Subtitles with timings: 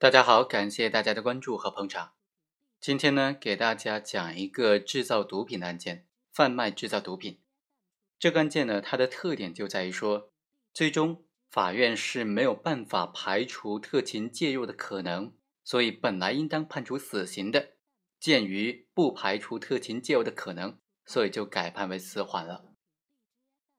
[0.00, 2.12] 大家好，感谢大家的关注和捧场。
[2.80, 7.40] 今天呢，给大家讲一个制造毒品的案件，贩卖制造毒品。
[8.16, 10.30] 这个案件呢，它的特点就在于说，
[10.72, 15.32] 最终法院是没有办法排除特勤介入的可能，
[15.64, 17.70] 所以本来应当判处死刑的，
[18.20, 22.72] 鉴于不排除特勤介入的可能，所以就改判为死缓了。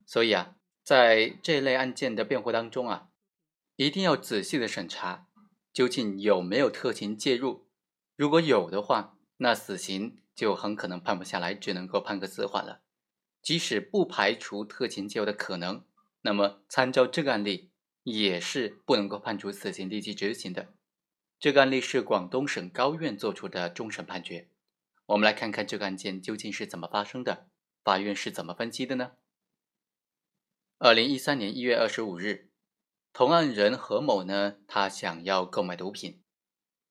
[0.05, 3.07] 所以啊，在这类案件的辩护当中啊，
[3.77, 5.28] 一定要仔细的审查，
[5.71, 7.67] 究竟有没有特勤介入。
[8.15, 12.81] 如果有的话，那死刑就很可能判不下来，只能够判个死缓了。
[13.41, 15.85] 即使不排除特勤介入的可能，
[16.21, 17.71] 那么参照这个案例，
[18.03, 20.73] 也是不能够判处死刑立即执行的。
[21.39, 24.49] 这个案例是广东省高院作出的终审判决。
[25.05, 27.47] 我们来看看这个案件究竟是怎么发生的，
[27.81, 29.13] 法院是怎么分析的呢？
[30.77, 32.48] 二零一三年一月二十五日，
[33.11, 36.21] 同案人何某呢，他想要购买毒品，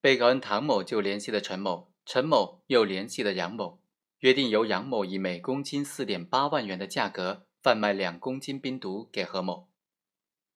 [0.01, 3.80] 被告人唐某就联系了陈某，陈某又联系了杨某。
[4.21, 9.69] 约定由杨某以每公斤四点八万元的价格贩卖两公斤冰毒给何某。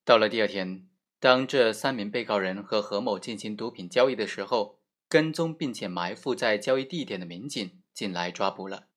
[0.03, 8.87] 到了第二天，当这三名被告人和何某进行毒品交易的时候，跟踪并且埋伏在交易地点的民警进来抓捕了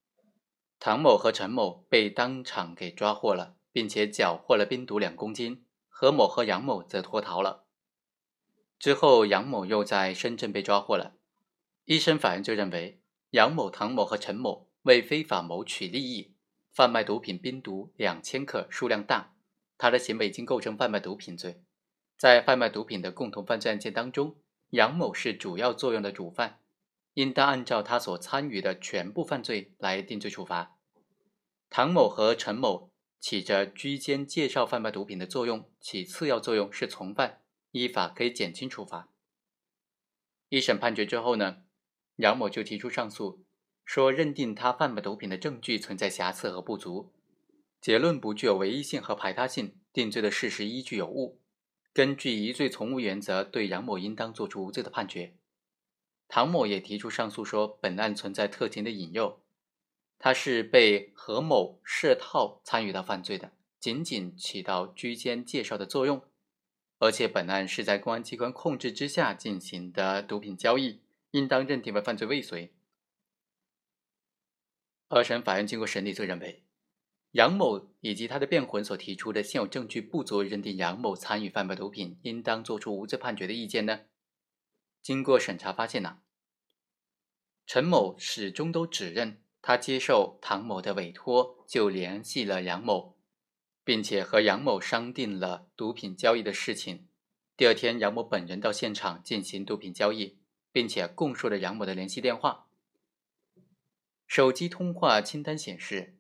[0.80, 5.64] 唐某和陈某，被当场给抓获了，并且缴获了冰毒两公斤。
[5.98, 7.64] 何某和杨某则脱逃了。
[8.78, 11.16] 之后，杨某又在深圳被抓获了。
[11.86, 13.00] 一审法院就认为。
[13.30, 16.34] 杨某、唐某和陈某为非法谋取利益，
[16.70, 19.34] 贩卖毒品冰毒两千克，数量大，
[19.78, 21.62] 他的行为已经构成贩卖毒品罪。
[22.19, 24.36] 在贩卖毒品的共同犯罪案件当中，
[24.72, 26.61] 杨某是主要作用的主犯，
[27.14, 30.77] 应当按照他所参与的全部犯罪来定罪处罚。
[31.70, 37.41] 唐某和陈某起着居间介绍贩卖毒品的作用，起次要作用是从犯，
[37.73, 39.08] 依法可以减轻处罚。
[40.48, 41.64] 一审判决之后呢？
[42.17, 43.45] 杨某就提出上诉，
[43.84, 47.13] 说认定他贩卖毒品的证据存在瑕疵和不足，
[47.80, 51.40] 结论不具有唯一性和排他性，定罪的事实依据有误。
[51.92, 55.36] 根据疑罪从无原则，对杨某应当作出无罪的判决。
[56.29, 59.42] 唐某也提出上诉，说本案存在特情的引诱，
[60.18, 66.22] 他是被何某设套参与到犯罪的，仅仅起到居间介绍的作用，
[66.98, 71.00] 而且本案是在公安机关控制之下进行的毒品交易。
[71.32, 72.72] 应当认定为犯罪未遂。
[75.08, 76.64] 二审法院经过审理，就认为
[77.33, 84.06] 杨某以及他的辩护人所提出的现有证据不足以认定杨某参与贩卖毒品，应当作出无罪判决的意见呢？
[85.02, 86.20] 经过审查发现呢，
[87.66, 93.16] 陈某始终都指认他接受唐某的委托就联系了杨某，
[93.82, 97.08] 并且和杨某商定了毒品交易的事情。
[97.56, 100.38] 第二天，杨某本人到现场进行毒品交易。
[100.77, 102.66] 并且供述了杨某的联系电话、
[104.27, 106.18] 手机通话清单显示，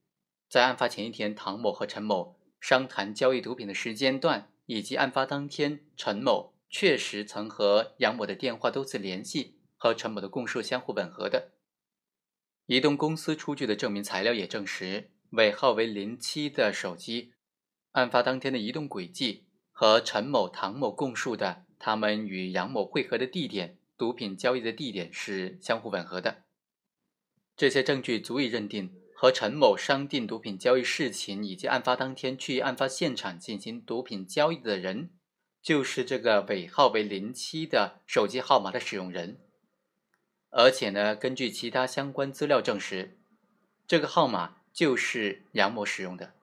[0.48, 11.50] 在案发前一天，唐某和陈某商谈交易毒品的时间段，以及案发当天，陈某确实曾和杨某的电话多次联系，和陈某的供述相互吻合的。
[12.66, 17.32] 移动公司出具的证明材料也证实，尾号为零七的手机，
[17.92, 23.78] 案发当天的移动轨迹和陈某、唐某供述的他们与杨某会合的地点。
[23.98, 26.42] 毒品交易的地点是相互吻合的，
[27.56, 35.12] 这些证据足以认定和陈某商定毒品交易事情以及案发当天去案发现场进行毒品交易的人，
[35.62, 39.40] 就是这个尾号为零七的手机号码的使用人。
[40.50, 43.18] 而且呢，根据其他相关资料证实，
[43.86, 46.34] 这个号码就是杨某使用的，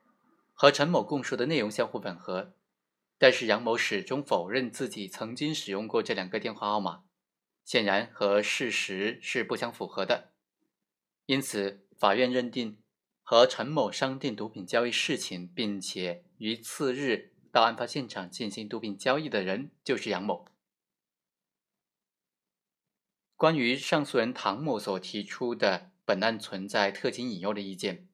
[0.54, 2.54] 和陈某供述的内容相互吻合。
[3.18, 7.04] 但是杨某始终否认自己曾经使用过这两个电话号码。
[7.64, 10.34] 显然和事实是不相符合的，
[11.26, 12.78] 因此法院认定
[13.22, 20.46] 和陈某商定毒品交易事情，并且于次日到案发现场进行毒品交易的人就是杨某。
[23.44, 28.08] 关于上诉人唐某所提出的本案存在特情引诱的意见，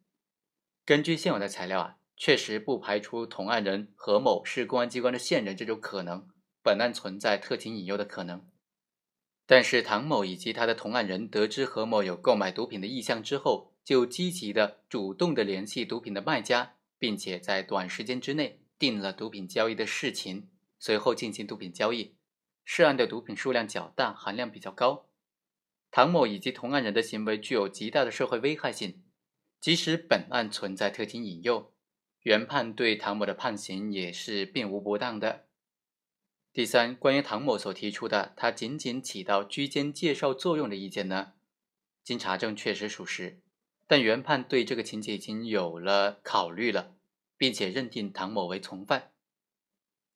[0.83, 6.27] 根据现有的材料啊，确实不排除同案人何某是公安机关的线人这种可能，
[6.63, 8.49] 本案存在特情引诱的可能。
[9.45, 20.49] 但是唐某以及他的同案人得知何某有购买毒品的意向之后，就积极的、主动的联系毒品的卖家，并且在短时间之内定了毒品交易的事情，
[20.79, 22.15] 随后进行毒品交易。
[22.65, 25.05] 涉案的毒品数量较大，含量比较高。
[25.91, 29.03] 唐某以及同案人的行为具有极大的社会危害性，
[29.59, 31.73] 即使本案存在特情引诱，
[32.21, 35.47] 原判对唐某的判刑也是并无不当的。
[36.51, 41.33] 第三，关于唐某所提出的他仅仅起到居间介绍作用的意见呢，
[42.03, 43.41] 经查证确实属实，
[43.87, 46.95] 但原判对这个情节已经有了考虑了，
[47.37, 49.11] 并且认定唐某为从犯。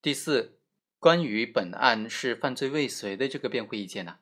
[0.01, 0.59] 第四，
[0.99, 4.19] 关于本案是犯罪未遂的这个辩护意见呢，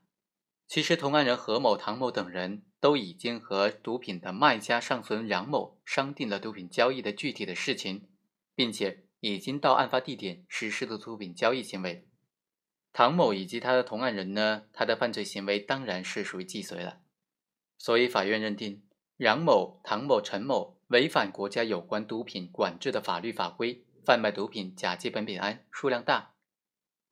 [0.72, 8.08] 其实同案人何某、唐某等人都已经和毒品的卖家上孙杨某商定了毒品交易的具体的事情，
[8.56, 9.04] 并且。
[9.20, 12.08] 已经到案发地点实施了毒品交易行为，
[12.92, 17.02] 唐某以及他的同案人呢，他的犯罪行为当然是属于既遂了。
[17.78, 18.82] 所以法院认定
[19.18, 26.34] 杨某、唐某、陈某违反国家有关毒品管制的法律法规，贩卖毒品甲基苯丙胺数量大，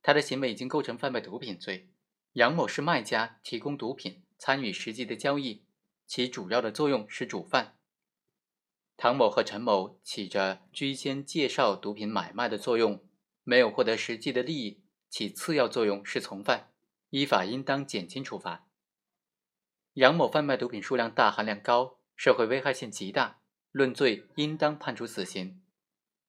[0.02, 1.90] 他的行为已经构成贩卖毒品罪。
[2.34, 5.64] 杨某是卖家，提供毒品，参与实际的交易，
[6.06, 7.76] 其主要的作用是主犯。
[8.96, 13.02] 唐某和陈某起着居间介绍毒品买卖的作用，
[13.42, 16.70] 没有获得实际的利益，起次要作用是从犯，
[17.08, 18.68] 依法应当减轻处罚。
[19.94, 23.40] 杨某贩卖毒品数量大、含量高，社会危害性极大，
[23.72, 25.60] 论罪应当判处死刑。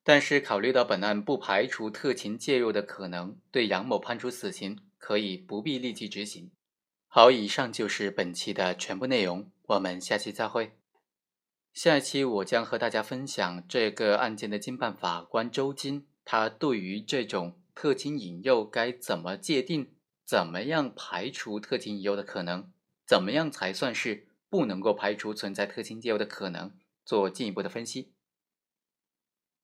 [0.04, 6.52] 但是考虑到本案不排除特情介入的可能，对杨某判处死刑可以不必立即执行。
[7.08, 10.78] 好，以上就是本期的全部内容，我们下期再会。
[11.74, 19.92] 下一期我将和大家分享这个案件的经办法官周金，他对于这种特情引诱该怎么界定，
[20.24, 22.72] 怎么样排除特情引诱的可能，
[23.06, 26.72] 怎么样才算是不能够排除存在特情介入的可能，
[27.04, 28.14] 做进一步的分析。